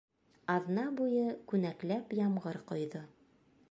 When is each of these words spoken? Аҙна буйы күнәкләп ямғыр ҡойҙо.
Аҙна 0.53 0.85
буйы 1.01 1.27
күнәкләп 1.53 2.19
ямғыр 2.25 2.63
ҡойҙо. 2.73 3.09